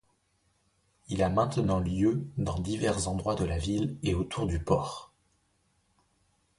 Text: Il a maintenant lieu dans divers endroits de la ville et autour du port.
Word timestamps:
Il 1.09 1.21
a 1.21 1.29
maintenant 1.29 1.79
lieu 1.79 2.25
dans 2.37 2.57
divers 2.59 3.07
endroits 3.07 3.35
de 3.35 3.45
la 3.45 3.59
ville 3.59 3.99
et 4.01 4.15
autour 4.15 4.47
du 4.47 4.57
port. 4.57 5.13